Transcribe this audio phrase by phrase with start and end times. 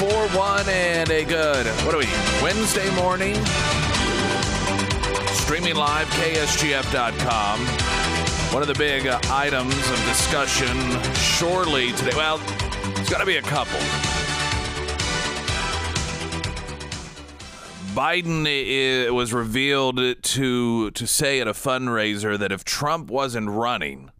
[0.00, 2.06] Springfield's Talk 1041 and a good, what are we,
[2.42, 3.34] Wednesday morning?
[5.34, 7.60] Streaming live, ksgf.com.
[8.54, 10.74] One of the big uh, items of discussion,
[11.14, 12.40] surely today, well,
[12.96, 13.78] it's got to be a couple.
[17.92, 24.10] Biden was revealed to to say at a fundraiser that if Trump wasn't running,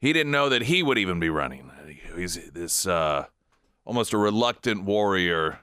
[0.00, 1.70] he didn't know that he would even be running.
[2.14, 3.26] He's this uh,
[3.86, 5.60] almost a reluctant warrior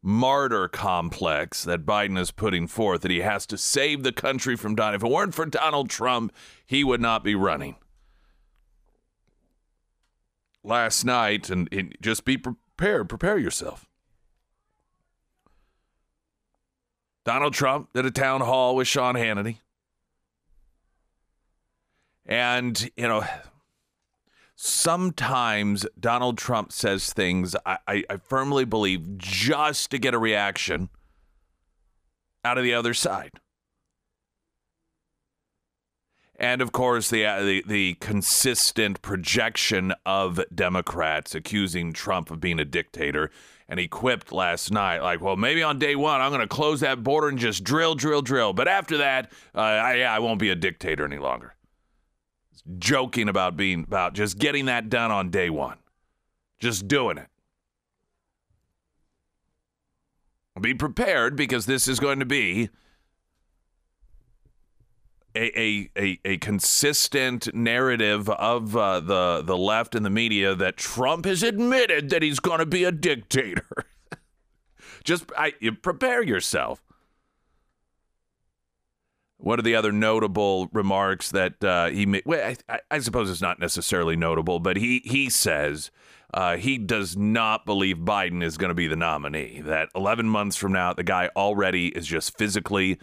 [0.00, 4.74] martyr complex that Biden is putting forth that he has to save the country from
[4.74, 5.02] Donald.
[5.02, 6.32] If it weren't for Donald Trump,
[6.64, 7.76] he would not be running.
[10.64, 13.86] Last night, and, and just be prepared, prepare yourself.
[17.24, 19.58] Donald Trump did a town hall with Sean Hannity.
[22.26, 23.24] And, you know,
[24.64, 30.88] sometimes Donald Trump says things I, I, I firmly believe just to get a reaction
[32.44, 33.32] out of the other side.
[36.36, 42.58] And of course, the, uh, the the consistent projection of Democrats accusing Trump of being
[42.58, 43.30] a dictator,
[43.68, 46.80] and he quipped last night, like, "Well, maybe on day one I'm going to close
[46.80, 50.50] that border and just drill, drill, drill, but after that, uh, I, I won't be
[50.50, 51.54] a dictator any longer."
[52.78, 55.78] Joking about being about just getting that done on day one,
[56.60, 57.26] just doing it.
[60.60, 62.70] Be prepared because this is going to be
[65.34, 70.76] a, a, a, a consistent narrative of uh, the the left and the media that
[70.76, 73.66] Trump has admitted that he's going to be a dictator.
[75.04, 76.82] Just I, you prepare yourself.
[79.42, 82.22] What are the other notable remarks that uh, he made?
[82.24, 85.90] Well, I, I suppose it's not necessarily notable, but he he says
[86.32, 89.60] uh, he does not believe Biden is going to be the nominee.
[89.64, 92.98] That 11 months from now, the guy already is just physically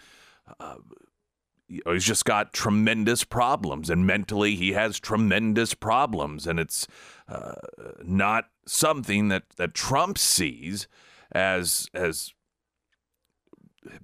[1.68, 6.86] he's just got tremendous problems and mentally he has tremendous problems and it's
[7.28, 7.54] uh,
[8.02, 10.88] not something that, that Trump sees
[11.32, 12.34] as as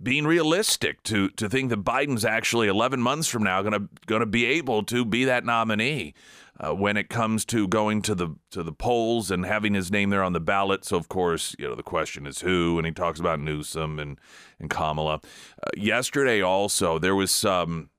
[0.03, 4.21] being realistic to to think that Biden's actually 11 months from now going to going
[4.21, 6.15] to be able to be that nominee
[6.59, 10.11] uh, when it comes to going to the to the polls and having his name
[10.11, 10.85] there on the ballot.
[10.85, 14.19] So of course, you know the question is who, and he talks about Newsom and
[14.59, 15.15] and Kamala.
[15.15, 17.91] Uh, yesterday also there was some.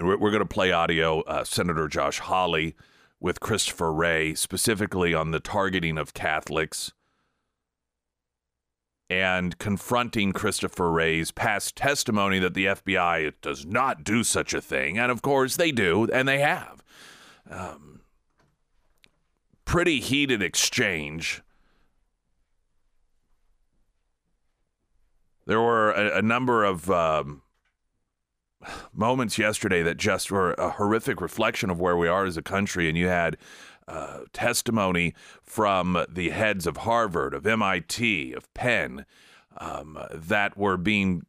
[0.00, 1.20] We're, we're going to play audio.
[1.20, 2.74] Uh, Senator Josh Hawley
[3.20, 6.92] with Christopher Wray specifically on the targeting of Catholics
[9.20, 14.98] and confronting Christopher Wray's past testimony that the FBI does not do such a thing.
[14.98, 16.82] And of course, they do, and they have.
[17.48, 18.00] Um,
[19.64, 21.42] pretty heated exchange.
[25.46, 27.42] There were a, a number of um,
[28.92, 32.88] moments yesterday that just were a horrific reflection of where we are as a country,
[32.88, 33.36] and you had
[33.86, 39.04] uh, testimony from the heads of Harvard, of MIT, of Penn,
[39.58, 41.26] um, that were being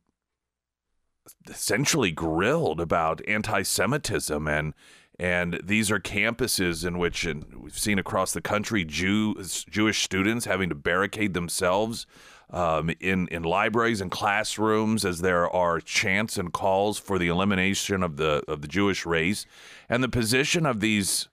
[1.49, 4.73] essentially grilled about anti-Semitism and
[5.17, 10.43] and these are campuses in which and we've seen across the country Jews, Jewish students
[10.45, 12.05] having to barricade themselves
[12.49, 18.03] um, in in libraries and classrooms as there are chants and calls for the elimination
[18.03, 19.45] of the of the Jewish race.
[19.87, 21.29] And the position of these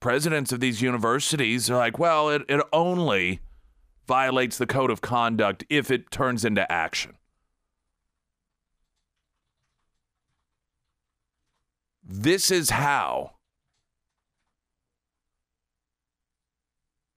[0.00, 3.40] presidents of these universities are like, well, it, it only
[4.06, 7.16] violates the code of conduct if it turns into action.
[12.02, 13.32] This is how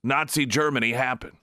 [0.04, 1.38] Nazi Germany happened.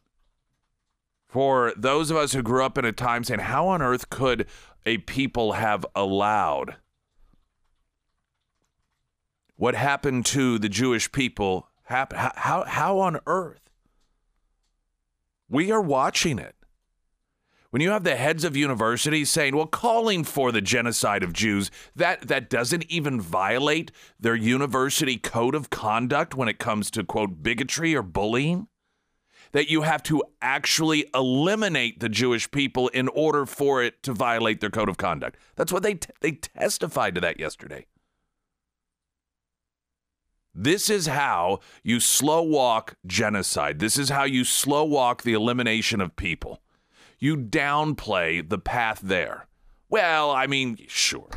[1.28, 4.46] For those of us who grew up in a time saying, how on earth could
[4.84, 6.76] a people have allowed
[9.58, 11.69] what happened to the Jewish people?
[11.82, 13.69] How, how, how on earth?
[15.49, 16.55] We are watching it.
[17.70, 21.70] When you have the heads of universities saying, well, calling for the genocide of Jews,
[21.96, 27.43] that, that doesn't even violate their university code of conduct when it comes to, quote,
[27.43, 28.69] bigotry or bullying?
[29.52, 34.61] That you have to actually eliminate the Jewish people in order for it to violate
[34.61, 35.37] their code of conduct.
[35.56, 37.87] That's what they, t- they testified to that yesterday.
[40.60, 43.78] This is how you slow walk genocide.
[43.78, 46.60] This is how you slow walk the elimination of people
[47.19, 49.46] you downplay the path there.
[49.88, 51.28] Well, I mean, sure.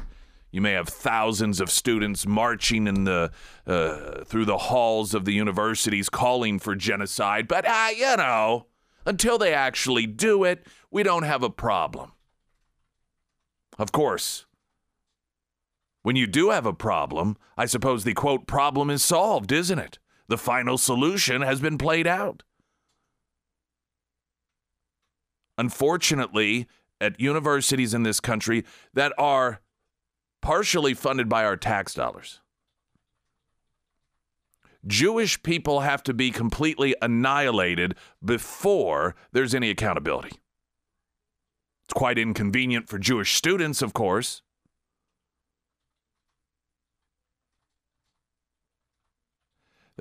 [0.52, 3.32] You may have thousands of students marching in the
[3.66, 8.68] uh, through the halls of the universities calling for genocide, but uh, you know,
[9.06, 12.12] until they actually do it, we don't have a problem.
[13.80, 14.46] Of course,
[16.04, 20.00] when you do have a problem, I suppose the quote problem is solved, isn't it?
[20.28, 22.44] The final solution has been played out.
[25.58, 26.68] Unfortunately,
[27.00, 28.64] at universities in this country
[28.94, 29.62] that are
[30.42, 32.40] partially funded by our tax dollars,
[34.88, 40.40] Jewish people have to be completely annihilated before there's any accountability.
[41.86, 44.42] It's quite inconvenient for Jewish students, of course.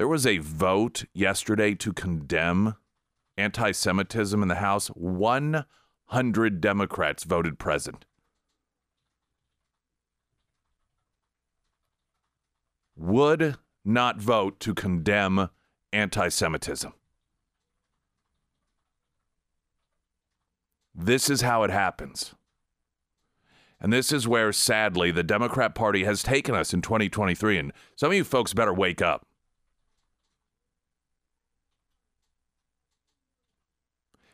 [0.00, 2.76] There was a vote yesterday to condemn
[3.36, 4.88] anti Semitism in the House.
[4.88, 8.06] 100 Democrats voted present.
[12.96, 15.50] Would not vote to condemn
[15.92, 16.94] anti Semitism.
[20.94, 22.34] This is how it happens.
[23.78, 27.58] And this is where, sadly, the Democrat Party has taken us in 2023.
[27.58, 29.26] And some of you folks better wake up.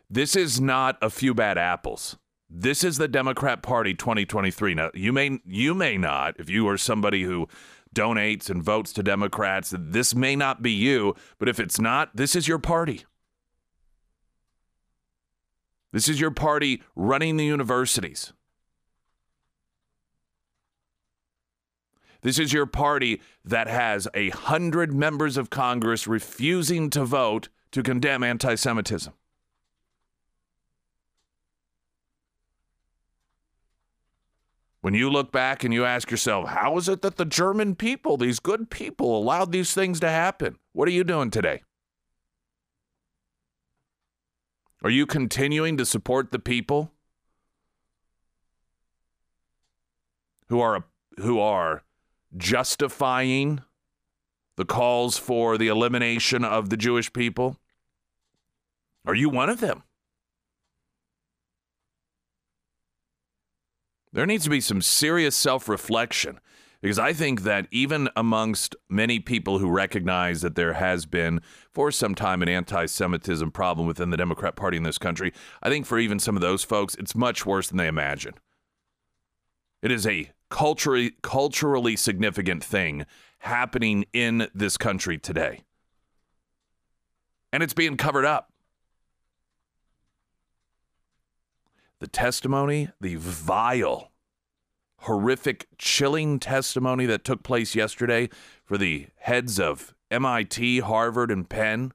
[0.09, 2.17] This is not a few bad apples.
[2.49, 4.75] This is the Democrat Party 2023.
[4.75, 7.49] Now, you may you may not, if you are somebody who
[7.95, 12.37] donates and votes to Democrats, this may not be you, but if it's not, this
[12.37, 13.05] is your party.
[15.93, 18.33] This is your party running the universities.
[22.23, 27.83] This is your party that has a hundred members of Congress refusing to vote to
[27.83, 29.13] condemn anti Semitism.
[34.87, 38.17] When you look back and you ask yourself, how is it that the German people,
[38.17, 40.61] these good people, allowed these things to happen?
[40.75, 41.65] What are you doing today?
[44.85, 46.93] Are you continuing to support the people
[50.51, 50.85] who are
[51.17, 51.83] who are
[52.37, 53.63] justifying
[54.55, 57.59] the calls for the elimination of the Jewish people?
[59.05, 59.83] Are you one of them?
[64.17, 66.41] There needs to be some serious self reflection
[66.81, 71.91] because I think that even amongst many people who recognize that there has been for
[71.91, 75.85] some time an anti Semitism problem within the Democrat Party in this country, I think
[75.85, 78.33] for even some of those folks, it's much worse than they imagine.
[79.83, 83.05] It is a culturally, culturally significant thing
[83.41, 85.61] happening in this country today.
[87.53, 88.51] And it's being covered up.
[92.01, 94.11] The testimony, the vile,
[95.01, 98.29] horrific, chilling testimony that took place yesterday
[98.65, 101.93] for the heads of MIT, Harvard, and Penn,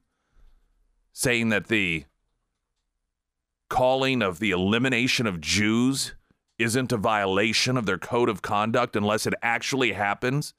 [1.12, 2.04] saying that the
[3.68, 6.14] calling of the elimination of Jews
[6.58, 10.54] isn't a violation of their code of conduct unless it actually happens.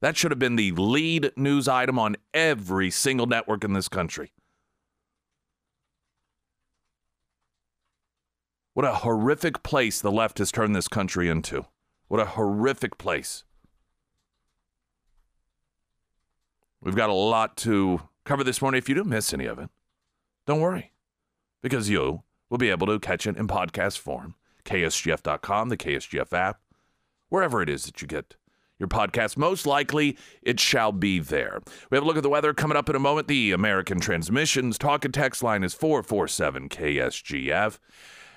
[0.00, 4.33] That should have been the lead news item on every single network in this country.
[8.74, 11.64] What a horrific place the left has turned this country into.
[12.08, 13.44] What a horrific place.
[16.82, 18.78] We've got a lot to cover this morning.
[18.78, 19.70] If you do miss any of it,
[20.46, 20.92] don't worry,
[21.62, 24.34] because you will be able to catch it in podcast form.
[24.64, 26.60] KSGF.com, the KSGF app,
[27.28, 28.34] wherever it is that you get
[28.78, 29.36] your podcast.
[29.36, 31.60] Most likely, it shall be there.
[31.90, 33.28] We have a look at the weather coming up in a moment.
[33.28, 37.78] The American Transmissions talk and text line is 447 KSGF.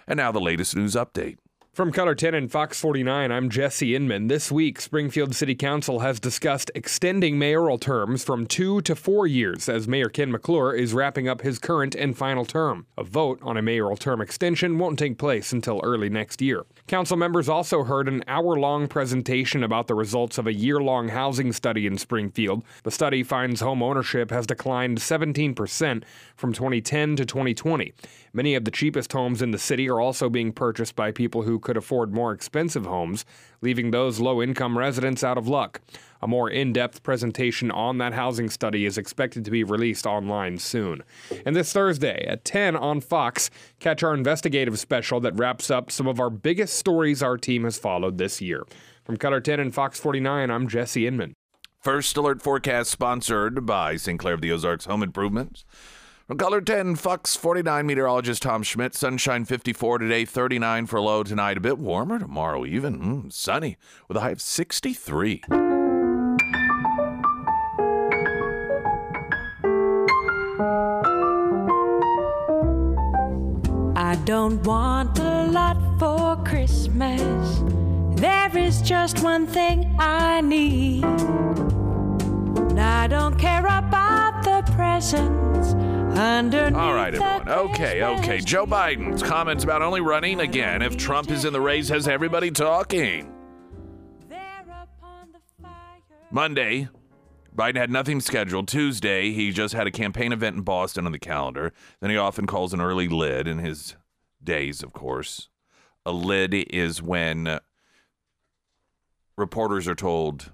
[0.08, 1.38] And now the latest news update.
[1.78, 4.30] From KOLR 10 and Fox 49, I'm Jesse Inman.
[4.30, 9.70] This week, Springfield City Council has discussed extending mayoral terms from two to four years
[9.70, 12.88] as Mayor Ken McClure is wrapping up his current and final term.
[12.98, 16.66] A vote on a mayoral term extension won't take place until early next year.
[16.88, 21.10] Council members also heard an hour long presentation about the results of a year long
[21.10, 22.64] housing study in Springfield.
[22.86, 26.04] The study finds home ownership has declined 17%
[26.36, 27.94] from 2010 to 2020.
[28.34, 31.60] Many of the cheapest homes in the city are also being purchased by people who
[31.68, 33.26] could afford more expensive homes,
[33.60, 35.82] leaving those low income residents out of luck.
[36.22, 40.60] A more in depth presentation on that housing study is expected to be released online
[40.60, 41.04] soon.
[41.46, 43.50] And this Thursday at 10 on Fox,
[43.82, 47.78] catch our investigative special that wraps up some of our biggest stories our team has
[47.78, 48.64] followed this year.
[49.04, 51.34] From KOLR 10 and Fox 49, I'm Jesse Inman.
[51.82, 54.18] First Alert Forecast sponsored by St.
[54.18, 55.66] Clair of the Ozarks Home Improvements.
[56.28, 58.94] From KOLR 10, Fox 49 meteorologist Tom Schmidt.
[58.94, 61.56] Sunshine 54 today, 39 for low tonight.
[61.56, 63.00] A bit warmer tomorrow, even.
[63.00, 63.78] Mm, sunny
[64.10, 65.44] with a high of 63.
[73.96, 77.62] I don't want a lot for Christmas.
[78.20, 81.06] There is just one thing I need.
[82.78, 86.78] I don't care about the presents underneath.
[86.78, 87.50] All right, everyone.
[87.50, 88.40] Okay, okay.
[88.40, 88.66] Joe.
[88.66, 93.34] Biden's comments about only running again if Trump is in the race has everybody talking.
[94.28, 96.02] There upon the fire.
[96.32, 96.90] Monday,
[97.56, 98.68] Biden had nothing scheduled.
[98.68, 101.74] Tuesday, he just had a campaign event in Boston on the calendar.
[102.02, 103.96] Then he often calls an early lid in his
[104.44, 105.50] days, of course.
[106.06, 107.60] A lid is when
[109.38, 110.52] reporters are told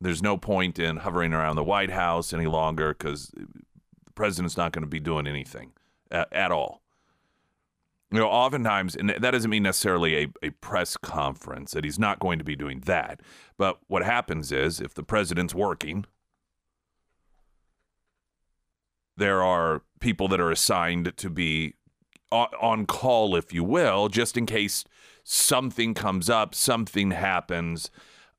[0.00, 3.32] there's no point in hovering around the White House any longer because
[4.12, 5.72] the president's not going to be doing anything
[6.10, 6.82] at, at all.
[8.10, 12.18] You know, oftentimes, and that doesn't mean necessarily a, a press conference, that he's not
[12.18, 13.20] going to be doing that.
[13.56, 16.04] But what happens is if the president's working,
[19.16, 21.74] there are people that are assigned to be
[22.30, 24.84] o- on call, if you will, just in case
[25.24, 27.90] something comes up, something happens.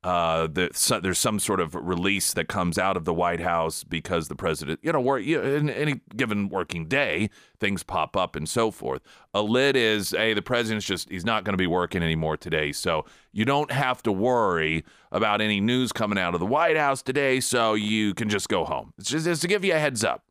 [0.04, 3.86] Uh, that so, there's some sort of release that comes out of the White House
[3.86, 8.50] because the president, you know, you, in any given working day, things pop up and
[8.50, 9.02] so forth.
[9.34, 12.74] A lid is, hey, the president's just, he's not going to be working anymore today.
[12.74, 17.02] So you don't have to worry about any news coming out of the White House
[17.02, 17.40] today.
[17.40, 18.94] So you can just go home.
[18.98, 20.26] It's just, it's to give you a heads up.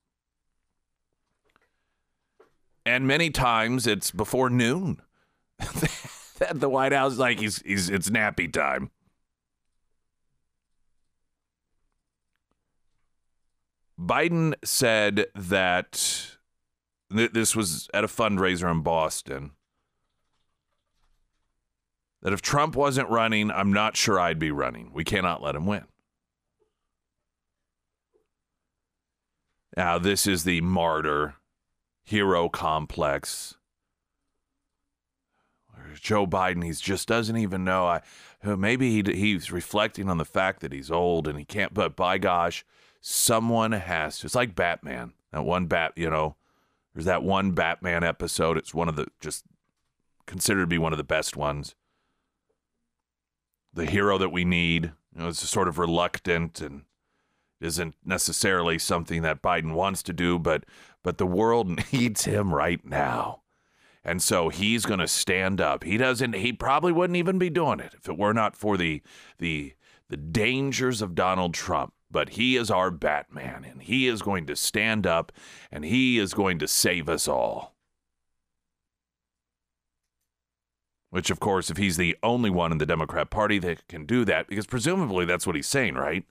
[2.85, 5.01] And many times it's before noon.
[6.39, 8.91] that the White House like he's he's it's nappy time.
[14.03, 16.37] Biden said that
[17.15, 19.53] th- this was at a fundraiser in Boston.
[22.23, 24.91] That if Trump wasn't running, I'm not sure I'd be running.
[24.93, 25.85] We cannot let him win.
[29.77, 31.35] Now, this is the martyr
[32.05, 33.57] hero complex.
[36.01, 37.87] Joe Biden, he just doesn't even know.
[37.87, 38.03] I
[38.57, 41.75] maybe he he's reflecting on the fact that he's old and he can't.
[41.75, 42.65] But by gosh,
[43.03, 44.27] someone has to.
[44.27, 45.13] It's like Batman.
[45.33, 46.37] That one bat, you know.
[46.95, 48.57] There's that one Batman episode.
[48.57, 49.45] It's one of the just
[50.27, 51.75] considered to be one of the best ones.
[53.75, 54.93] The hero that we need.
[55.15, 56.83] You know, it's sort of reluctant and
[57.61, 60.65] isn't necessarily something that Biden wants to do, but
[61.03, 63.43] but the world needs him right now.
[64.05, 65.85] And so he's going to stand up.
[65.85, 69.03] He doesn't he probably wouldn't even be doing it if it were not for the
[69.39, 69.75] the
[70.09, 71.95] the dangers of Donald Trump.
[72.13, 75.33] But he is our Batman and he is going to stand up
[75.71, 77.75] and he is going to save us all.
[81.11, 84.25] Which of course if he's the only one in the Democrat Party that can do
[84.27, 86.25] that because presumably that's what he's saying, right?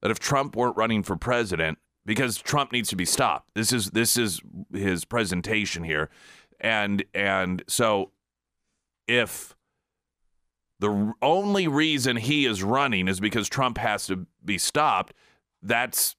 [0.00, 3.50] that if Trump weren't running for president, because Trump needs to be stopped.
[3.54, 4.40] This is this is
[4.72, 6.08] his presentation here,
[6.58, 8.10] and and so
[9.06, 9.54] if
[10.80, 15.12] the only reason he is running is because Trump has to be stopped,
[15.62, 16.16] that's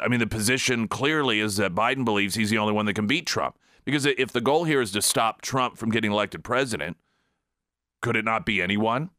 [0.00, 3.06] I mean the position clearly is that Biden believes he's the only one that can
[3.06, 3.56] beat Trump.
[3.84, 6.96] Because if the goal here is to stop Trump from getting elected president,
[8.02, 9.10] could it not be anyone?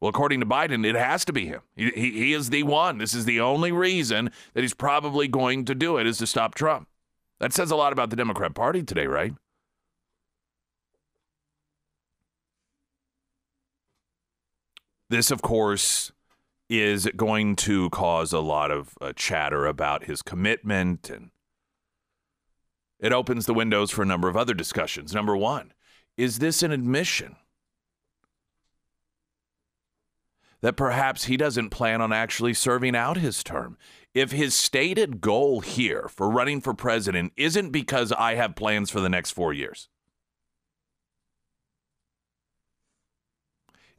[0.00, 1.62] Well, according to Biden, it has to be him.
[1.74, 2.98] He, he, he is the one.
[2.98, 6.54] This is the only reason that he's probably going to do it is to stop
[6.54, 6.86] Trump.
[7.40, 9.32] That says a lot about the Democrat Party today, right?
[15.08, 16.12] This, of course,
[16.68, 21.30] is going to cause a lot of uh, chatter about his commitment and
[22.98, 25.14] it opens the windows for a number of other discussions.
[25.14, 25.72] Number one,
[26.16, 27.36] is this an admission
[30.60, 33.76] that perhaps he doesn't plan on actually serving out his term.
[34.14, 39.00] If his stated goal here for running for president isn't because I have plans for
[39.00, 39.88] the next four years,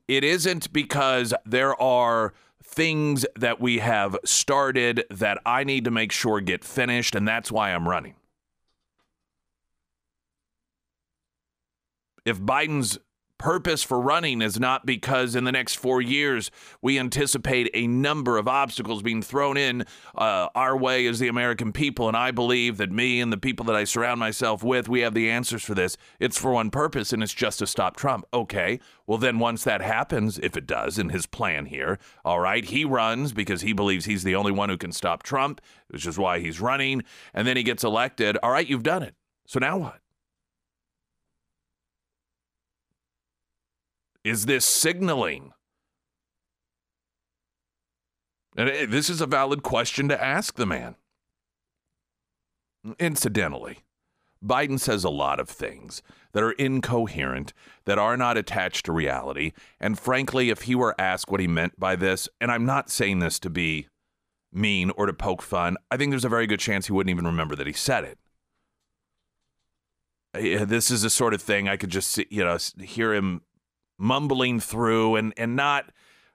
[0.08, 2.34] it isn't because there are
[2.64, 7.52] things that we have started that I need to make sure get finished, and that's
[7.52, 8.16] why I'm running.
[12.26, 13.00] If Biden's
[13.38, 16.51] purpose for running is not because in the next four years
[16.82, 21.72] we anticipate a number of obstacles being thrown in uh, our way as the American
[21.72, 22.08] people.
[22.08, 25.13] And I believe that me and the people that I surround myself with, we have
[25.13, 25.98] the answers for this.
[26.20, 28.25] It's for one purpose, and it's just to stop Trump.
[28.34, 28.79] Okay.
[29.06, 32.84] Well, then once that happens, if it does in his plan here, all right, he
[32.84, 36.39] runs because he believes he's the only one who can stop Trump, which is why
[36.39, 37.03] he's running.
[37.34, 38.38] And then he gets elected.
[38.44, 39.15] All right, you've done it.
[39.46, 40.00] So now what?
[44.28, 45.54] Is this signaling?
[48.58, 50.96] And eh, this is a valid question to ask the man.
[53.00, 53.80] Incidentally,
[54.44, 56.02] Biden says a lot of things
[56.34, 57.54] that are incoherent,
[57.86, 59.54] that are not attached to reality.
[59.80, 63.20] And frankly, if he were asked what he meant by this, and I'm not saying
[63.20, 63.88] this to be
[64.52, 67.26] mean or to poke fun, I think there's a very good chance he wouldn't even
[67.26, 68.20] remember that he said it.
[70.34, 73.42] Eh, this is the sort of thing I could just you know hear him
[73.98, 75.92] mumbling through and and not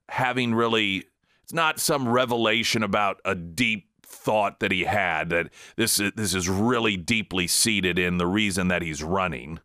[0.08, 1.04] having really
[1.42, 6.34] it's not some revelation about a deep thought that he had that this is, this
[6.34, 9.58] is really deeply seated in the reason that he's running.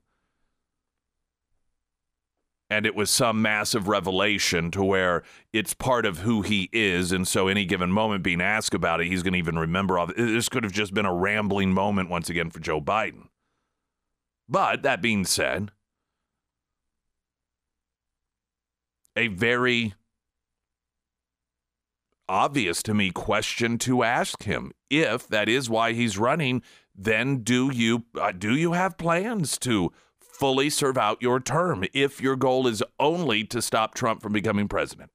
[2.69, 5.23] And it was some massive revelation to where
[5.53, 9.07] it's part of who he is and so any given moment being asked about it
[9.07, 12.29] he's going to even remember all this could have just been a rambling moment once
[12.29, 13.27] again for Joe Biden.
[14.49, 15.71] But that being said
[19.17, 19.95] a very
[22.29, 24.71] obvious to me question to ask him.
[24.89, 26.61] If that is why he's running,
[26.95, 32.21] then do you uh, do you have plans to fully serve out your term if
[32.21, 35.09] your goal is only to stop Trump from becoming president?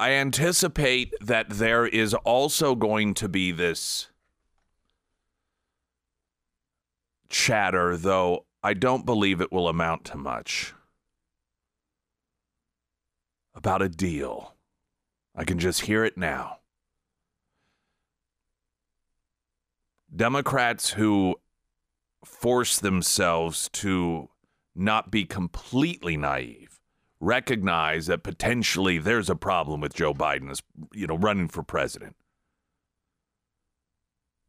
[0.00, 4.08] I anticipate that there is also going to be this
[7.28, 10.74] chatter, though I don't believe it will amount to much,
[13.54, 14.54] about a deal.
[15.34, 16.58] I can just hear it now.
[20.14, 21.36] Democrats who
[22.24, 24.30] force themselves to
[24.74, 26.80] not be completely naive
[27.20, 32.16] recognize that potentially there's a problem with Joe Biden as you know running for president.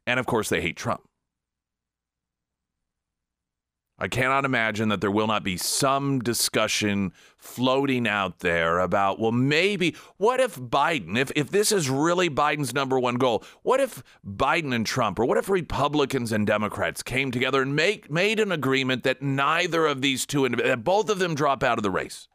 [0.06, 1.02] And of course they hate Trump.
[3.98, 9.32] I cannot imagine that there will not be some discussion floating out there about, well,
[9.32, 14.02] maybe, what if Biden, if, if this is really Biden's number one goal, what if
[14.26, 18.52] Biden and Trump, or what if Republicans and Democrats came together and make, made an
[18.52, 22.28] agreement that neither of these two, that both of them drop out of the race?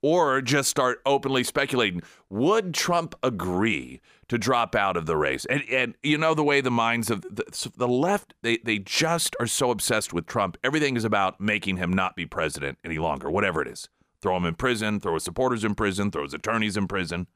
[0.00, 5.44] or just start openly speculating would Trump agree to drop out of the race?
[5.46, 9.36] And, and you know the way the minds of the, the left they, they just
[9.40, 10.56] are so obsessed with Trump.
[10.62, 13.88] Everything is about making him not be president any longer, whatever it is.
[14.20, 17.28] Throw him in prison, throw his supporters in prison, throw his attorneys in prison.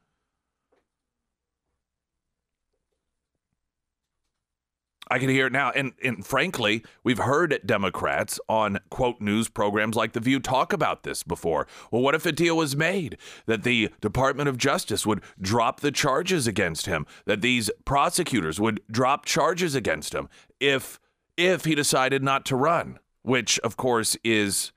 [5.13, 5.71] I can hear it now.
[5.73, 11.03] And, and frankly, we've heard Democrats on quote news programs like The View talk about
[11.03, 11.67] this before.
[11.91, 15.93] Well, what if a deal was made that the Department of Justice would drop the
[15.93, 20.99] charges against him, that these prosecutors would drop charges against him if
[21.37, 24.73] if he decided not to run, which of course is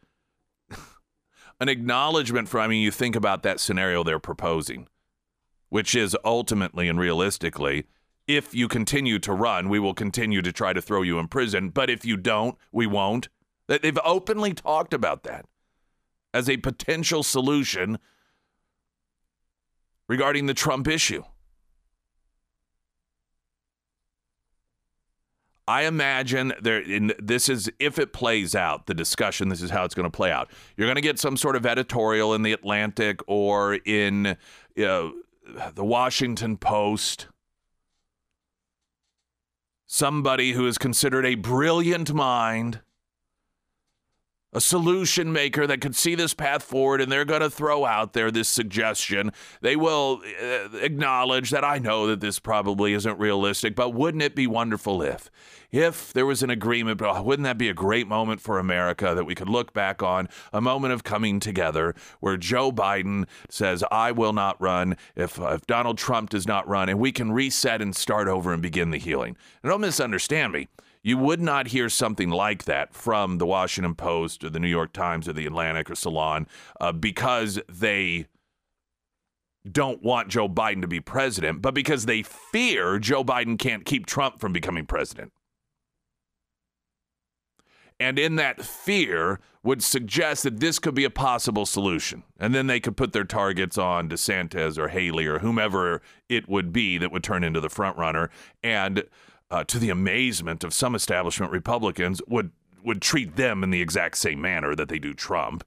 [1.61, 4.89] an acknowledgement for I mean, you think about that scenario they're proposing,
[5.69, 7.85] which is ultimately and realistically
[8.27, 11.69] if you continue to run, we will continue to try to throw you in prison.
[11.69, 13.29] But if you don't, we won't.
[13.67, 15.45] They've openly talked about that
[16.33, 17.97] as a potential solution
[20.07, 21.23] regarding the Trump issue.
[25.67, 26.83] I imagine there.
[27.17, 28.85] This is if it plays out.
[28.85, 29.49] The discussion.
[29.49, 30.51] This is how it's going to play out.
[30.77, 34.37] You're going to get some sort of editorial in the Atlantic or in
[34.75, 35.13] you know,
[35.73, 37.27] the Washington Post
[39.87, 42.81] somebody who is considered a brilliant mind,
[44.55, 48.13] a solution maker that could see this path forward, and they're going to throw out
[48.13, 49.31] there this suggestion.
[49.61, 54.33] They will uh, acknowledge that I know that this probably isn't realistic, but wouldn't it
[54.33, 55.29] be wonderful if?
[55.71, 59.25] if there was an agreement, but wouldn't that be a great moment for America that
[59.25, 64.13] we could look back on a moment of coming together where Joe Biden says, I
[64.13, 67.93] will not run if, if Donald Trump does not run, and we can reset and
[67.93, 69.35] start over and begin the healing.
[69.63, 70.69] And don't misunderstand me.
[71.05, 74.91] You would not hear something like that from the Washington Post or the New York
[74.91, 76.47] Times or the Atlantic or Salon
[76.81, 78.25] uh, because they
[79.71, 84.07] don't want Joe Biden to be president, but because they fear Joe Biden can't keep
[84.07, 85.31] Trump from becoming president.
[87.99, 92.23] And in that fear would suggest that this could be a possible solution.
[92.39, 96.73] And then they could put their targets on DeSantis or Haley or whomever it would
[96.73, 98.31] be that would turn into the front runner.
[98.63, 99.03] And
[99.55, 102.51] uh, to the amazement of some establishment Republicans, would
[102.83, 105.63] would treat them in the exact same manner that they do Trump.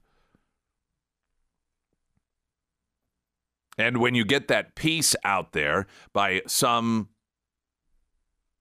[3.77, 7.09] And when you get that piece out there by some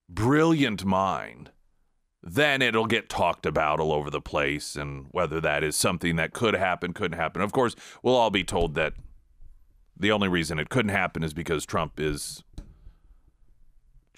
[0.08, 1.50] brilliant mind,
[2.20, 6.32] then it'll get talked about all over the place and whether that is something that
[6.32, 7.42] could happen, couldn't happen.
[7.42, 8.94] Of course, we'll all be told that
[9.96, 12.42] the only reason it couldn't happen is because Trump is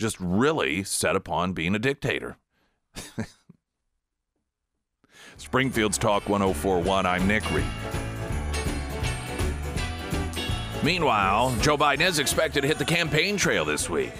[0.01, 2.39] just really set upon being a dictator.
[5.37, 7.05] Springfield's Talk 1041.
[7.05, 7.65] I'm Nick Reed.
[10.83, 14.13] Meanwhile, Joe Biden is expected to hit the campaign trail this week.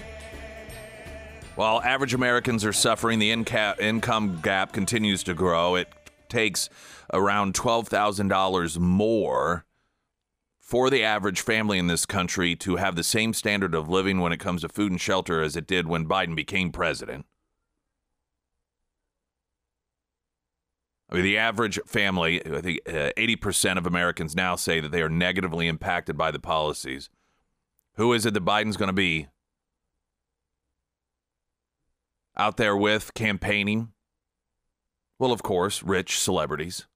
[1.55, 5.75] While average Americans are suffering, the income gap continues to grow.
[5.75, 5.87] It
[6.29, 6.69] takes
[7.11, 9.65] around $12,000 more
[10.71, 14.31] for the average family in this country to have the same standard of living when
[14.31, 17.25] it comes to food and shelter as it did when Biden became president.
[21.09, 25.01] I mean, the average family, I think uh, 80% of Americans now say that they
[25.01, 27.09] are negatively impacted by the policies.
[27.95, 29.27] Who is it that Biden's going to be
[32.37, 33.89] out there with campaigning?
[35.19, 36.87] Well, of course, rich celebrities.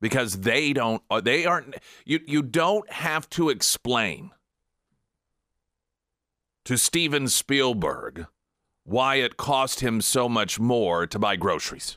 [0.00, 4.30] Because they don't, uh, they aren't, you, you don't have to explain
[6.64, 8.26] to Steven Spielberg
[8.84, 11.96] why it cost him so much more to buy groceries.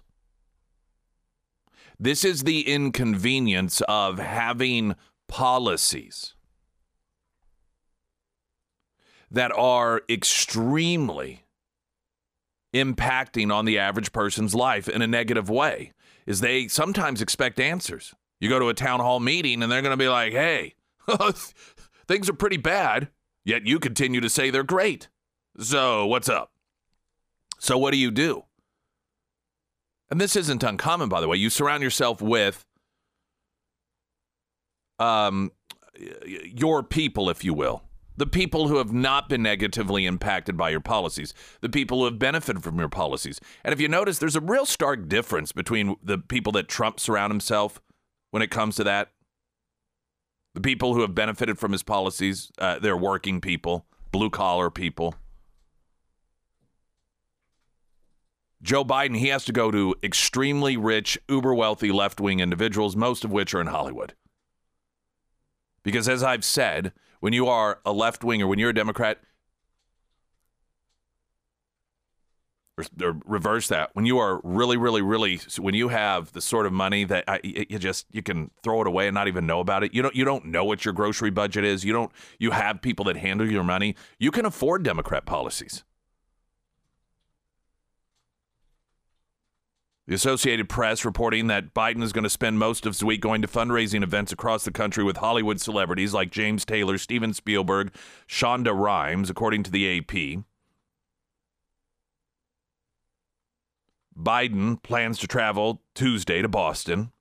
[2.00, 4.96] This is the inconvenience of having
[5.28, 6.34] policies
[9.30, 11.46] that are extremely
[12.74, 15.94] impacting on the average person's life in a negative way
[16.30, 18.16] is they sometimes expect answers.
[18.40, 20.76] You go to a town hall meeting and they're going to be like, "Hey,
[22.08, 23.10] things are pretty bad."
[23.44, 25.10] Yet you continue to say they're great.
[25.60, 26.52] So, what's up?
[27.58, 28.46] So what do you do?
[30.10, 31.38] And this isn't uncommon, by the way.
[31.38, 32.66] You surround yourself with
[34.98, 35.52] um,
[36.46, 37.84] your people, if you will,
[38.20, 42.20] the people who have not been negatively impacted by your policies, the people who have
[42.20, 43.40] benefited from your policies.
[43.64, 47.32] And if you notice, there's a real stark difference between the people that Trump surround
[47.32, 47.82] himself
[48.32, 49.12] when it comes to that.
[50.54, 55.16] The people who have benefited from his policies, uh, they're working people, blue collar people.
[58.62, 63.24] Joe Biden, he has to go to extremely rich, uber wealthy left wing individuals, most
[63.24, 64.14] of which are in Hollywood.
[65.84, 69.20] Because as I've said, when you are a left winger, when you're a Democrat,
[73.02, 76.74] or, reverse that, when you are really, really, really, when you have the sort of
[76.74, 79.84] money that I, you just you can throw it away and not even know about
[79.84, 79.94] it.
[79.94, 81.84] You don't you don't know what your grocery budget is.
[81.84, 83.96] You don't you have people that handle your money.
[84.18, 85.84] You can afford Democrat policies.
[90.10, 93.44] The Associated Press reporting that Biden is going to spend most of his week going
[93.44, 97.94] to fundraising events across the country with Hollywood celebrities like James Taylor, Steven Spielberg,
[98.28, 100.44] Shonda Rhimes, according to the AP.
[104.20, 107.12] Biden plans to travel Tuesday to Boston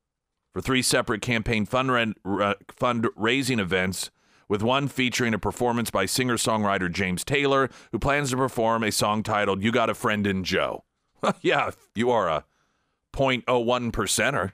[0.54, 4.10] for three separate campaign uh, fundraising events,
[4.48, 8.90] with one featuring a performance by singer songwriter James Taylor, who plans to perform a
[8.90, 10.84] song titled You Got a Friend in Joe.
[11.42, 12.46] yeah, you are a
[13.12, 14.52] 0.01 percenter.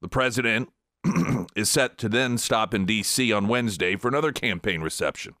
[0.00, 0.70] The president
[1.56, 3.32] is set to then stop in D.C.
[3.32, 5.34] on Wednesday for another campaign reception.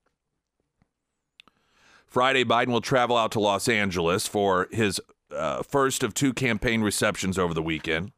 [2.06, 5.00] Friday, Biden will travel out to Los Angeles for his
[5.34, 8.12] uh, first of two campaign receptions over the weekend.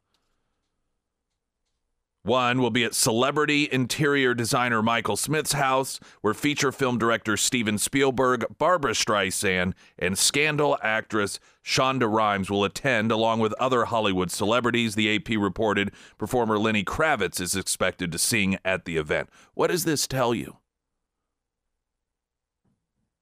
[2.25, 7.77] One will be at celebrity interior designer Michael Smith's house, where feature film director Steven
[7.77, 14.95] Spielberg, Barbra Streisand, and scandal actress Shonda Rhimes will attend, along with other Hollywood celebrities.
[14.95, 19.29] The AP reported performer Lenny Kravitz is expected to sing at the event.
[19.53, 20.57] What does this tell you?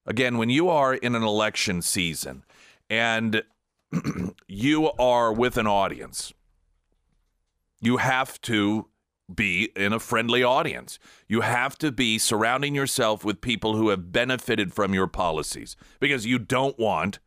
[0.06, 2.42] Again, when you are in an election season
[2.88, 3.42] and
[4.48, 6.32] you are with an audience,
[7.82, 8.88] you have to
[9.32, 10.98] be in a friendly audience.
[11.28, 16.26] You have to be surrounding yourself with people who have benefited from your policies because
[16.26, 17.18] you don't want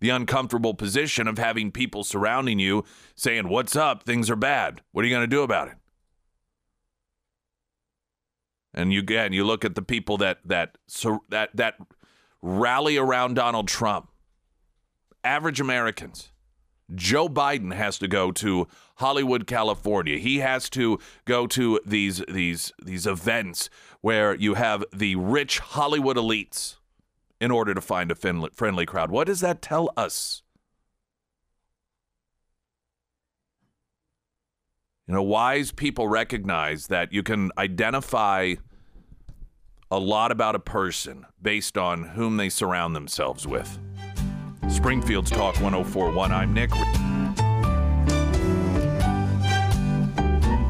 [0.00, 4.02] the uncomfortable position of having people surrounding you saying, What's up?
[4.02, 4.80] Things are bad.
[4.92, 5.74] What are you going to do about it?
[8.72, 10.78] And you again, you look at the people that that
[11.28, 11.74] that that
[12.40, 14.10] rally around Donald Trump.
[15.22, 16.30] Average Americans.
[16.94, 20.18] Joe Biden has to go to Hollywood, California.
[20.18, 26.16] He has to go to these these these events where you have the rich Hollywood
[26.16, 26.76] elites
[27.40, 29.10] in order to find a friendly crowd.
[29.10, 30.42] What does that tell us?
[35.06, 38.54] You know, wise people recognize that you can identify
[39.90, 43.78] a lot about a person based on whom they surround themselves with.
[44.70, 46.32] Springfield's Talk 1041.
[46.32, 46.70] I'm Nick.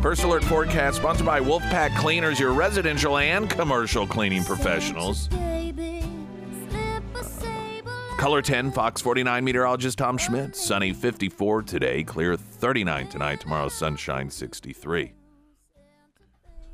[0.02, 5.28] First Alert Forecast sponsored by Wolfpack Cleaners, your residential and commercial cleaning professionals.
[8.18, 10.56] KOLR 10, Fox 49 meteorologist Tom Schmidt.
[10.56, 13.40] Sunny 54 today, clear 39 tonight.
[13.40, 15.12] Tomorrow, sunshine 63.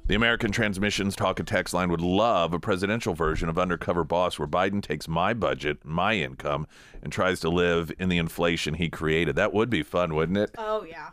[0.08, 4.38] The American Transmissions Talk and Text line would love a presidential version of Undercover Boss
[4.38, 6.68] where Biden takes my budget, my income,
[7.02, 9.34] and tries to live in the inflation he created.
[9.34, 10.52] That would be fun, wouldn't it?
[10.56, 11.10] Oh, yeah.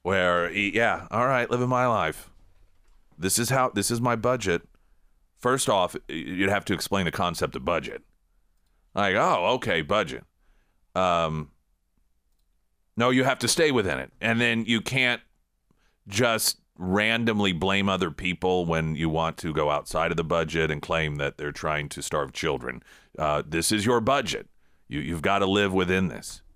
[0.00, 2.30] Where, he, yeah, all right, living my life.
[3.18, 4.62] This is how, this is my budget.
[5.36, 8.02] First off, you'd have to explain the concept of budget.
[8.94, 10.24] Like, oh, okay, budget.
[10.94, 11.50] Um,
[12.96, 14.10] no, you have to stay within it.
[14.22, 15.20] And then you can't
[16.08, 20.82] just randomly blame other people when you want to go outside of the budget and
[20.82, 22.82] claim that they're trying to starve children.
[23.18, 24.48] Uh, this is your budget.
[24.88, 26.42] You, you've got to live within this.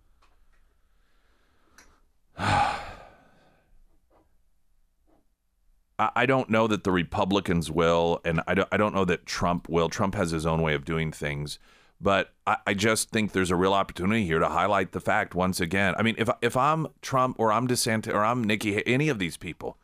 [5.99, 9.69] I don't know that the Republicans will, and I don't, I don't know that Trump
[9.69, 9.91] will.
[9.91, 11.59] Trump has his own way of doing things.
[12.01, 15.61] But I, I, just think there's a real opportunity here to highlight the fact once
[15.61, 15.95] again.
[15.99, 19.37] I mean, if if I'm Trump or I'm DeSantis or I'm Nikki, any of these
[19.37, 19.77] people,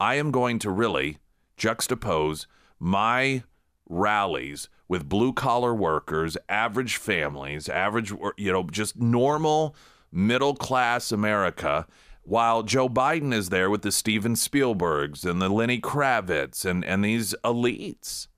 [0.00, 1.18] I am going to really
[1.56, 2.46] juxtapose
[2.80, 3.44] my
[3.88, 9.76] rallies with blue collar workers, average families, average you know, just normal
[10.10, 11.86] middle class America.
[12.24, 17.04] While Joe Biden is there with the Steven Spielbergs and the Lenny Kravitz and, and
[17.04, 18.28] these elites.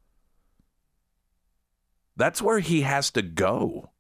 [2.16, 3.90] That's where he has to go.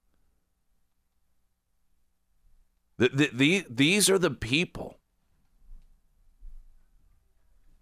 [2.96, 4.98] The, the, the, these are the people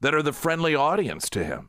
[0.00, 1.68] that are the friendly audience to him.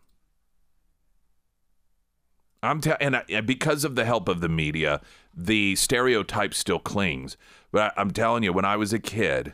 [2.63, 5.02] I'm te- and I, because of the help of the media,
[5.36, 7.36] the stereotype still clings.
[7.71, 9.54] But I, I'm telling you, when I was a kid,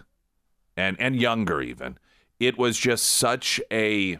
[0.77, 1.97] and and younger even,
[2.39, 4.19] it was just such a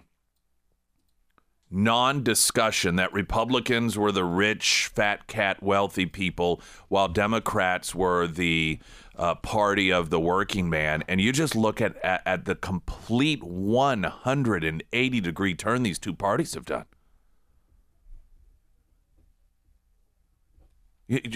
[1.72, 8.80] non discussion that Republicans were the rich, fat cat, wealthy people, while Democrats were the
[9.16, 11.04] uh, party of the working man.
[11.08, 16.54] And you just look at, at, at the complete 180 degree turn these two parties
[16.54, 16.86] have done.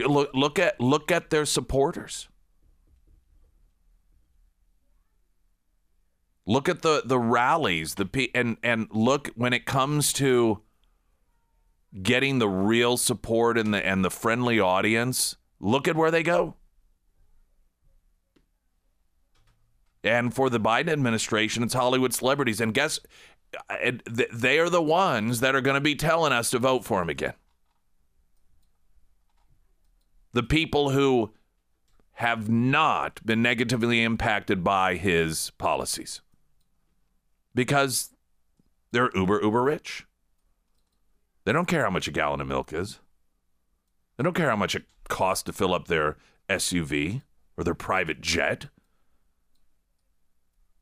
[0.05, 2.29] Look, look at look at their supporters.
[6.45, 10.61] Look at the the rallies, the and and look when it comes to
[12.01, 15.37] getting the real support and the and the friendly audience.
[15.59, 16.55] Look at where they go.
[20.03, 22.59] And for the Biden administration, it's Hollywood celebrities.
[22.59, 22.99] And guess
[24.11, 27.09] they are the ones that are going to be telling us to vote for him
[27.09, 27.35] again.
[30.33, 31.31] The people who
[32.17, 36.21] have not been negatively impacted by his policies
[37.55, 38.09] because
[38.91, 40.05] they're uber, uber rich.
[41.45, 42.99] They don't care how much a gallon of milk is.
[44.17, 46.17] They don't care how much it costs to fill up their
[46.49, 47.21] SUV
[47.57, 48.67] or their private jet.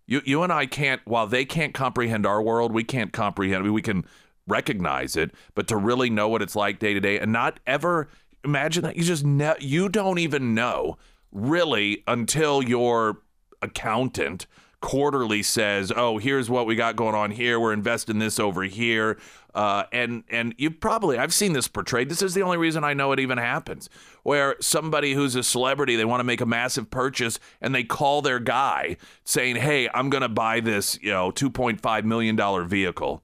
[0.05, 3.63] You, you and I can't, while they can't comprehend our world, we can't comprehend, I
[3.63, 4.05] mean, we can
[4.47, 8.09] recognize it, but to really know what it's like day to day and not ever
[8.43, 10.97] imagine that you just, ne- you don't even know
[11.31, 13.21] really until your
[13.61, 14.47] accountant
[14.81, 17.59] quarterly says, "Oh, here's what we got going on here.
[17.59, 19.17] We're investing this over here."
[19.53, 22.09] Uh, and and you probably I've seen this portrayed.
[22.09, 23.89] This is the only reason I know it even happens,
[24.23, 28.21] where somebody who's a celebrity they want to make a massive purchase and they call
[28.21, 33.23] their guy saying, "Hey, I'm going to buy this, you know, 2.5 million dollar vehicle."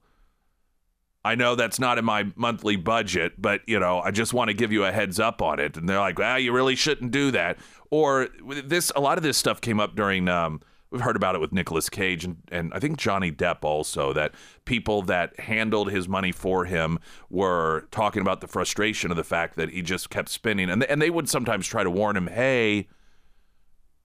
[1.24, 4.54] I know that's not in my monthly budget, but you know, I just want to
[4.54, 5.76] give you a heads up on it.
[5.76, 7.58] And they're like, "Ah, you really shouldn't do that."
[7.90, 8.28] Or
[8.64, 10.60] this, a lot of this stuff came up during um,
[10.90, 14.34] we've heard about it with Nicolas Cage and, and I think Johnny Depp also that
[14.64, 16.98] people that handled his money for him
[17.30, 21.00] were talking about the frustration of the fact that he just kept spending and and
[21.00, 22.88] they would sometimes try to warn him, "Hey,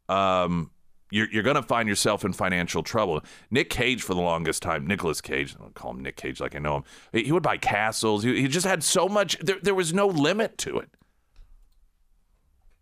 [0.10, 0.72] um
[1.14, 3.22] you're, you're going to find yourself in financial trouble.
[3.52, 6.56] Nick Cage, for the longest time, Nicolas Cage, I don't call him Nick Cage like
[6.56, 8.24] I know him, he would buy castles.
[8.24, 10.90] He, he just had so much, there, there was no limit to it.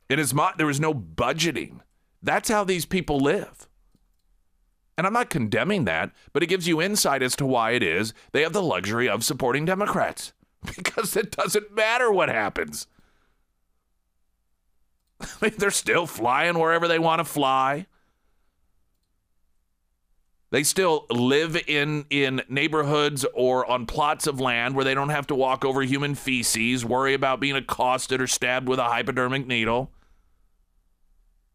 [0.10, 1.82] In his mind, there was no budgeting.
[2.24, 3.68] That's how these people live.
[5.02, 8.14] And I'm not condemning that, but it gives you insight as to why it is
[8.34, 10.32] they have the luxury of supporting Democrats.
[10.76, 12.86] Because it doesn't matter what happens.
[15.58, 17.88] They're still flying wherever they want to fly.
[20.52, 25.26] They still live in, in neighborhoods or on plots of land where they don't have
[25.28, 29.90] to walk over human feces, worry about being accosted or stabbed with a hypodermic needle.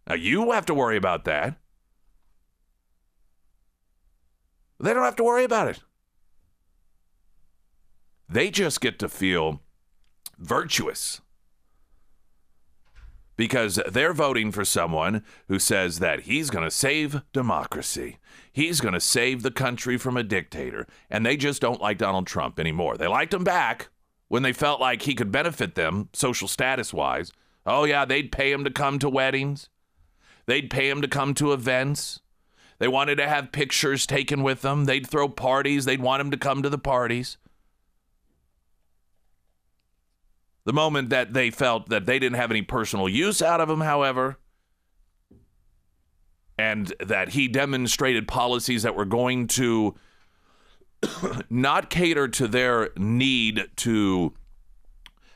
[0.08, 1.60] Now, you have to worry about that.
[4.78, 5.80] They don't have to worry about it.
[8.28, 9.60] They just get to feel
[10.38, 11.20] virtuous
[13.36, 18.18] because they're voting for someone who says that he's going to save democracy.
[18.52, 20.86] He's going to save the country from a dictator.
[21.10, 22.96] And they just don't like Donald Trump anymore.
[22.96, 23.88] They liked him back
[24.28, 27.30] when they felt like he could benefit them social status wise.
[27.64, 29.68] Oh, yeah, they'd pay him to come to weddings,
[30.46, 32.20] they'd pay him to come to events.
[32.78, 34.84] They wanted to have pictures taken with them.
[34.84, 35.84] They'd throw parties.
[35.84, 37.38] They'd want him to come to the parties.
[40.64, 43.80] The moment that they felt that they didn't have any personal use out of him,
[43.80, 44.38] however,
[46.58, 49.94] and that he demonstrated policies that were going to
[51.50, 54.34] not cater to their need to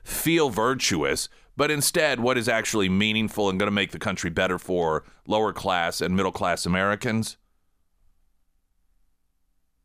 [0.02, 4.58] feel virtuous, but instead what is actually meaningful and going to make the country better
[4.58, 7.36] for lower class and middle class Americans.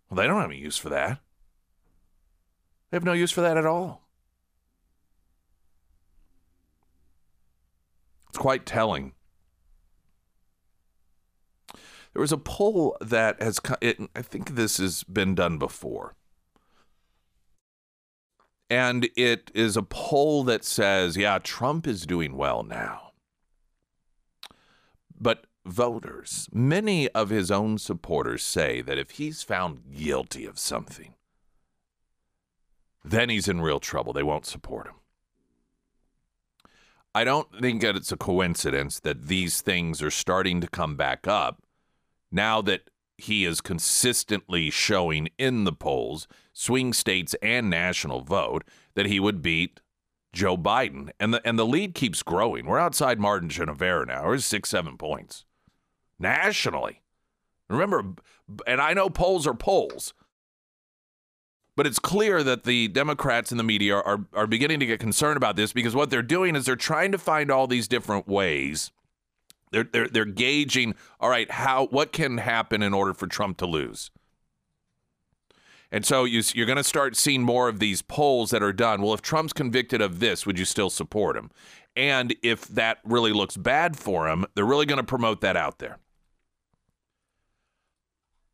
[0.10, 1.20] Well, they don't have any use for that.
[2.90, 4.08] They have no use for that at all.
[8.30, 9.14] It's quite telling.
[12.14, 16.16] There was a poll that has, I think this has been done before.
[18.70, 23.12] And it is a poll that says, yeah, Trump is doing well now.
[25.20, 31.14] But voters, many of his own supporters say that if he's found guilty of something,
[33.04, 34.14] then he's in real trouble.
[34.14, 34.96] They won't support him.
[37.14, 41.28] I don't think that it's a coincidence that these things are starting to come back
[41.28, 41.64] up
[42.32, 48.64] now that he is consistently showing in the polls, swing states and national vote,
[48.96, 49.80] that he would beat
[50.34, 51.12] Joe Biden.
[51.20, 52.66] And the and the lead keeps growing.
[52.66, 54.26] We're outside margin of error now.
[54.26, 55.46] We're six, seven points.
[56.20, 57.02] Nationally.
[57.70, 58.04] Remember,
[58.68, 60.14] and I know polls are polls,
[61.76, 65.36] but it's clear that the Democrats and the media are, are beginning to get concerned
[65.36, 68.92] about this because what they're doing is they're trying to find all these different ways.
[69.76, 73.66] They're, they're, they're gauging, all right, how what can happen in order for Trump to
[73.66, 74.10] lose?
[75.92, 79.02] And so you, you're going to start seeing more of these polls that are done.
[79.02, 81.52] Well, if Trump's convicted of this, would you still support him?
[81.94, 85.80] And if that really looks bad for him, they're really going to promote that out
[85.80, 85.98] there.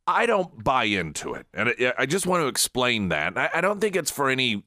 [0.07, 1.45] I don't buy into it.
[1.53, 3.37] And I just want to explain that.
[3.37, 4.63] I don't think it's for any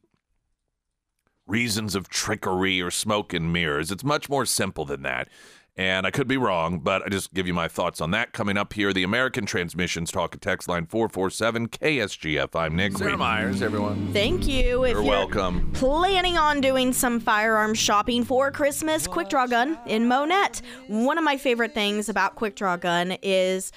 [1.49, 3.91] reasons of trickery or smoke and mirrors.
[3.91, 5.29] It's much more simple than that.
[5.77, 8.57] And I could be wrong, but I just give you my thoughts on that coming
[8.57, 8.93] up here.
[8.93, 12.55] The American Transmissions Talk and Text Line 447 KSGF.
[12.55, 12.97] I'm Nick.
[12.97, 14.13] Sarah Myers, everyone.
[14.13, 14.85] Thank you.
[14.85, 15.73] If you're, you're welcome.
[15.73, 20.63] Planning on doing some firearm shopping for Christmas, Quick Draw Gun in Monett.
[20.87, 23.73] One of my favorite things about Quick Draw Gun is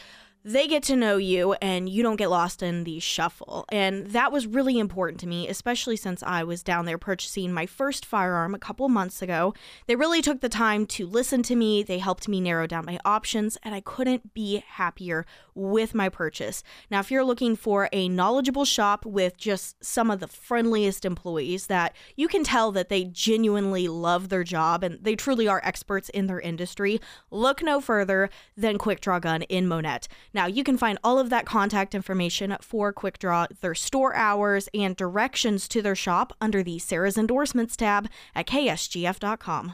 [0.47, 3.65] they get to know you and you don't get lost in the shuffle.
[3.67, 7.65] And that was really important to me, especially since I was down there purchasing my
[7.65, 9.53] first firearm a couple months ago.
[9.87, 12.97] They really took the time to listen to me, they helped me narrow down my
[13.03, 16.63] options, and I couldn't be happier with my purchase.
[16.89, 21.67] Now, if you're looking for a knowledgeable shop with just some of the friendliest employees
[21.67, 26.07] that you can tell that they genuinely love their job and they truly are experts
[26.09, 30.07] in their industry, look no further than Quick Draw Gun in Monett.
[30.37, 34.95] Now, you can find all of that contact information for QuickDraw, their store hours, and
[34.95, 39.73] directions to their shop under the Sarah's Endorsements tab at ksgf.com.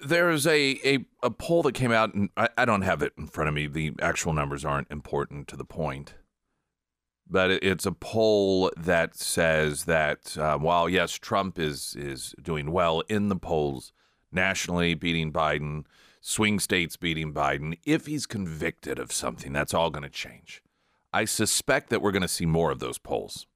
[0.00, 3.26] There's a, a, a poll that came out, and I, I don't have it in
[3.26, 3.66] front of me.
[3.66, 6.14] The actual numbers aren't important to the point.
[7.28, 13.00] But it's a poll that says that uh, while, yes, Trump is, is doing well
[13.10, 13.92] in the polls
[14.32, 15.84] nationally, beating Biden,
[16.26, 17.78] swing states beating Biden.
[17.84, 20.60] If he's convicted of something, that's all going to change.
[21.12, 23.46] I suspect that we're going to see more of those polls.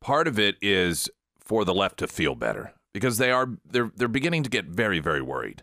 [0.00, 4.08] Part of it is for the left to feel better because they are they're they're
[4.08, 5.62] beginning to get very very worried.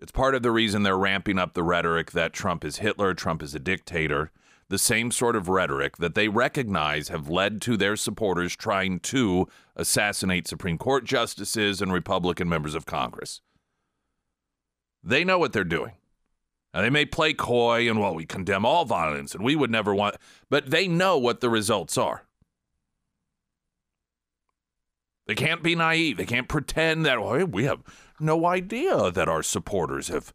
[0.00, 3.42] It's part of the reason they're ramping up the rhetoric that Trump is Hitler, Trump
[3.42, 4.30] is a dictator.
[4.70, 9.48] The same sort of rhetoric that they recognize have led to their supporters trying to
[9.76, 13.40] assassinate Supreme Court justices and Republican members of Congress.
[15.02, 15.92] They know what they're doing.
[16.74, 19.94] Now, they may play coy and, well, we condemn all violence and we would never
[19.94, 20.16] want,
[20.50, 22.24] but they know what the results are.
[25.26, 26.16] They can't be naive.
[26.16, 27.82] They can't pretend that well, we have
[28.20, 30.32] no idea that our supporters have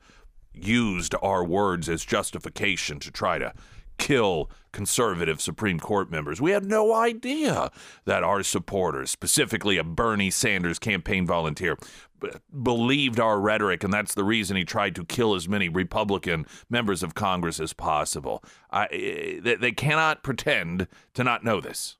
[0.53, 3.53] used our words as justification to try to
[3.97, 6.41] kill conservative Supreme Court members.
[6.41, 7.71] We had no idea
[8.05, 11.77] that our supporters, specifically a Bernie Sanders campaign volunteer,
[12.19, 12.29] b-
[12.61, 17.03] believed our rhetoric, and that's the reason he tried to kill as many Republican members
[17.03, 18.43] of Congress as possible.
[18.71, 21.97] I, eh, they, they cannot pretend to not know this.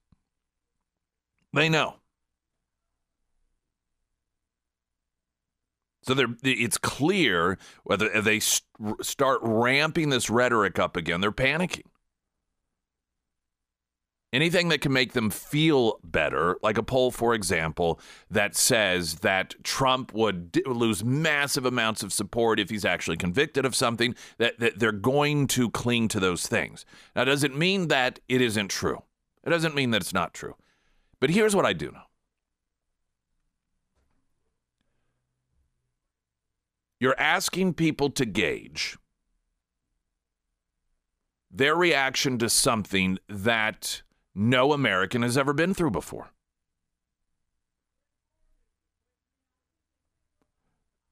[1.54, 1.98] They know.
[6.04, 8.64] So it's clear whether they st-
[9.02, 11.84] start ramping this rhetoric up again, they're panicking.
[14.34, 18.00] Anything that can make them feel better, like a poll, for example,
[18.32, 23.64] that says that Trump would d- lose massive amounts of support if he's actually convicted
[23.64, 26.84] of something, that, that they're going to cling to those things.
[27.16, 29.04] Now, does it mean that it isn't true?
[29.44, 30.56] It doesn't mean that it's not true.
[31.20, 32.02] But here's what I do know
[37.04, 38.98] You're asking people to gauge
[41.52, 46.30] their reaction to something that no American has ever been through before.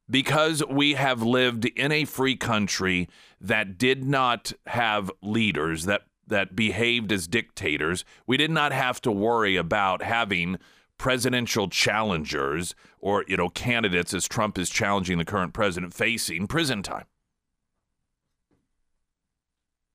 [0.10, 3.10] Because we have lived in a free country
[3.42, 9.12] that did not have leaders that, that behaved as dictators, we did not have to
[9.12, 10.58] worry about having
[10.98, 16.82] presidential challengers or you know candidates as Trump is challenging the current president facing prison
[16.84, 17.06] time.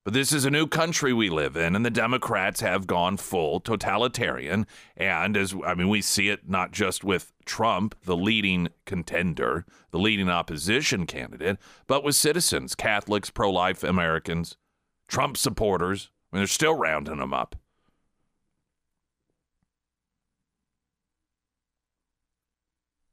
[0.07, 3.59] But this is a new country we live in, and the Democrats have gone full
[3.59, 4.64] totalitarian.
[4.96, 9.98] And as I mean, we see it not just with Trump, the leading contender, the
[9.98, 14.57] leading opposition candidate, but with citizens, Catholics, pro life Americans,
[15.09, 16.11] Trump supporters.
[16.32, 17.57] I mean, they're still rounding them up.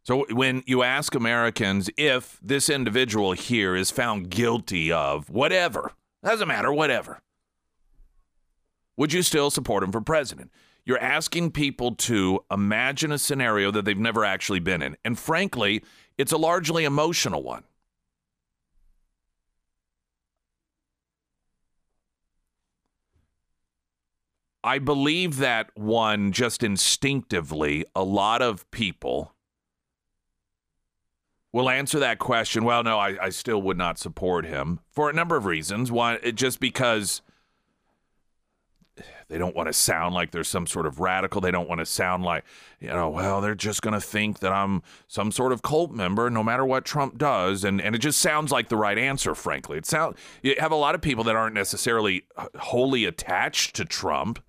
[0.03, 5.93] So when you ask Americans if this individual here is found guilty of whatever,
[6.23, 7.21] doesn't matter, whatever,
[8.97, 10.51] would you still support him for president?
[10.85, 14.97] You're asking people to imagine a scenario that they've never actually been in.
[15.05, 15.81] And frankly,
[16.17, 17.63] it's a largely emotional one.
[24.65, 29.32] I believe that one, just instinctively, a lot of people
[31.53, 32.65] will answer that question.
[32.65, 35.91] Well, no, I, I still would not support him for a number of reasons.
[35.91, 37.21] One, just because
[39.29, 41.41] they don't want to sound like they're some sort of radical.
[41.41, 42.43] They don't want to sound like,
[42.79, 46.29] you know, well, they're just going to think that I'm some sort of cult member
[46.29, 47.63] no matter what Trump does.
[47.63, 49.77] And, and it just sounds like the right answer, frankly.
[49.77, 53.85] It sound, you have a lot of people that aren't necessarily uh, wholly attached to
[53.85, 54.43] Trump.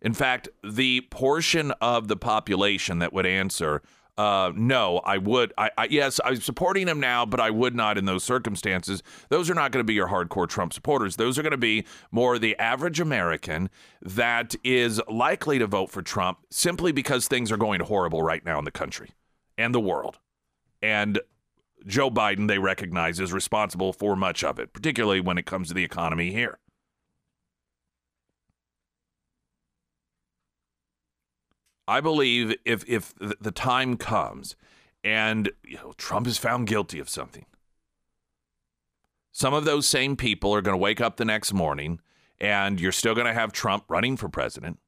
[0.00, 3.82] In fact, the portion of the population that would answer,
[4.22, 5.52] uh, no, I would.
[5.58, 9.02] I, I, yes, I'm supporting him now, but I would not in those circumstances.
[9.30, 11.16] Those are not going to be your hardcore Trump supporters.
[11.16, 13.68] Those are going to be more the average American
[14.00, 18.60] that is likely to vote for Trump simply because things are going horrible right now
[18.60, 19.10] in the country
[19.58, 20.20] and the world.
[20.80, 21.20] And
[21.84, 25.74] Joe Biden, they recognize, is responsible for much of it, particularly when it comes to
[25.74, 26.60] the economy here.
[31.88, 34.56] I believe if if the time comes
[35.02, 37.46] and you know, Trump is found guilty of something,
[39.32, 42.00] some of those same people are going to wake up the next morning
[42.40, 44.78] and you're still going to have Trump running for president.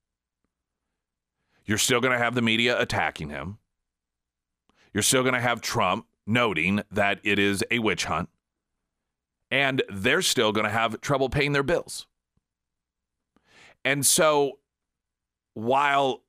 [1.65, 3.59] You're still going to have the media attacking him.
[4.93, 8.29] You're still going to have Trump noting that it is a witch hunt.
[9.51, 12.07] And they're still going to have trouble paying their bills.
[13.85, 14.59] And so
[15.55, 16.24] while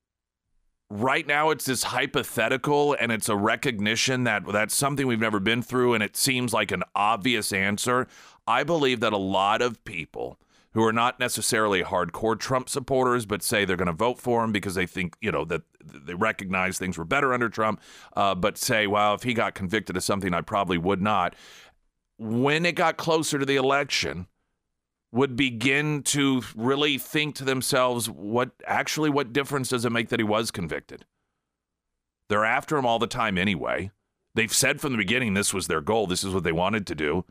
[0.89, 5.61] right now it's this hypothetical and it's a recognition that that's something we've never been
[5.61, 8.07] through and it seems like an obvious answer.
[8.47, 10.39] I believe that a lot of people
[10.73, 14.51] who are not necessarily hardcore Trump supporters, but say they're going to vote for him
[14.51, 17.79] because they think, you know, that they recognize things were better under Trump,
[18.15, 21.33] uh, but say, well, if he got convicted of something, I probably would not.
[22.17, 24.27] When it got closer to the election,
[25.15, 30.19] would begin to really think to themselves, what actually, what difference does it make that
[30.19, 31.05] he was convicted?
[32.27, 33.91] They're after him all the time anyway.
[34.33, 36.95] They've said from the beginning this was their goal, this is what they wanted to
[36.95, 37.23] do.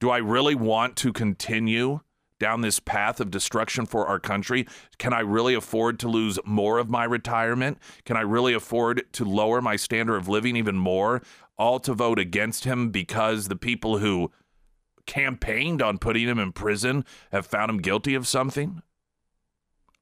[0.00, 2.00] Do I really want to continue
[2.38, 4.66] down this path of destruction for our country?
[4.98, 7.78] Can I really afford to lose more of my retirement?
[8.04, 11.22] Can I really afford to lower my standard of living even more?
[11.56, 14.30] All to vote against him because the people who
[15.08, 18.82] campaigned on putting him in prison have found him guilty of something?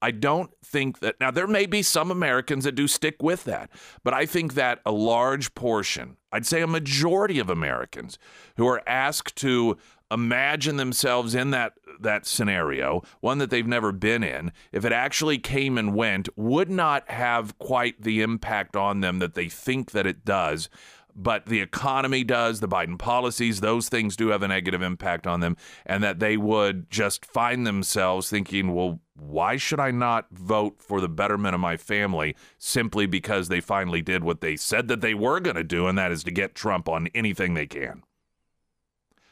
[0.03, 3.71] I don't think that now there may be some Americans that do stick with that,
[4.05, 8.19] but I think that a large portion, I'd say a majority of Americans
[8.59, 9.79] who are asked to
[10.11, 15.39] imagine themselves in that that scenario, one that they've never been in, if it actually
[15.39, 20.07] came and went, would not have quite the impact on them that they think that
[20.07, 20.69] it does
[21.17, 25.41] but the economy does, the Biden policies, those things do have a negative impact on
[25.41, 25.57] them,
[25.87, 31.01] and that they would just find themselves thinking, well, why should I not vote for
[31.01, 35.15] the betterment of my family simply because they finally did what they said that they
[35.15, 38.03] were going to do, and that is to get Trump on anything they can?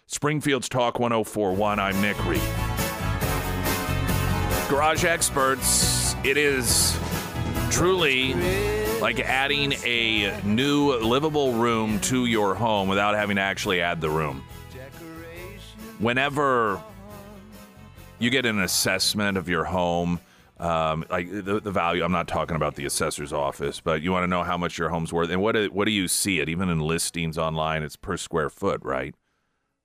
[0.07, 2.41] Springfield's Talk 1041, I'm Nick Reed.
[4.70, 6.99] Garage Experts, it is
[7.70, 8.35] truly
[9.01, 14.11] like adding a new livable room to your home without having to actually add the
[14.11, 14.42] room.
[15.99, 16.82] Whenever
[18.18, 20.20] you get an assessment of your home,
[20.59, 24.22] um, like the, the value, I'm not talking about the assessor's office, but you want
[24.24, 25.30] to know how much your home's worth.
[25.30, 26.49] And what do, what do you see it?
[26.49, 29.14] Even in listings online, it's per square foot, right?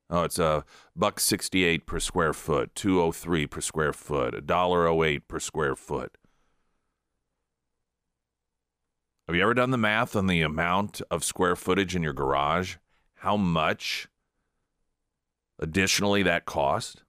[0.09, 5.27] Oh, it's a buck 68 per square foot, 203 per square foot, a dollar 08
[5.27, 6.17] per square foot.
[9.29, 12.77] Have you ever done the math on the amount of square footage in your garage?
[13.17, 14.07] How much
[15.59, 17.03] additionally that cost?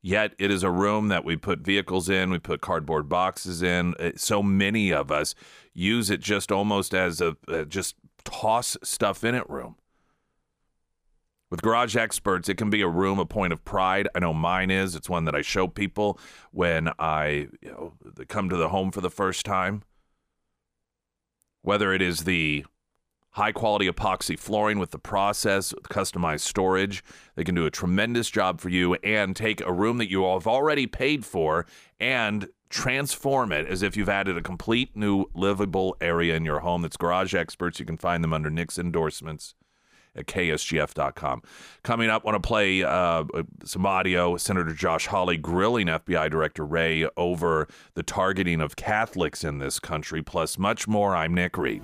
[0.00, 3.94] Yet it is a room that we put vehicles in, we put cardboard boxes in.
[4.00, 5.34] Uh, so many of us
[5.74, 9.76] use it just almost as a, a just toss stuff in it room.
[11.50, 14.08] With garage experts, it can be a room, a point of pride.
[14.14, 14.96] I know mine is.
[14.96, 16.18] It's one that I show people
[16.52, 17.92] when I you know,
[18.28, 19.82] come to the home for the first time
[21.68, 22.64] whether it is the
[23.32, 27.04] high quality epoxy flooring with the process, customized storage.
[27.34, 30.46] They can do a tremendous job for you and take a room that you have
[30.46, 31.66] already paid for
[32.00, 36.80] and transform it as if you've added a complete new livable area in your home.
[36.80, 37.78] That's Garage Experts.
[37.78, 39.54] You can find them under Nick's endorsements
[40.14, 41.42] at ksgf.com.
[41.82, 43.24] Coming up, want to play uh,
[43.64, 44.36] some audio.
[44.36, 50.22] Senator Josh Hawley grilling FBI Director Wray over the targeting of Catholics in this country,
[50.22, 51.14] plus much more.
[51.16, 51.82] I'm Nick Reed.